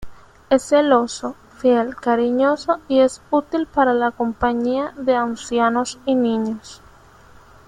[0.49, 6.81] Es celoso, fiel, cariñoso y es útil para la compañía de ancianos y niños.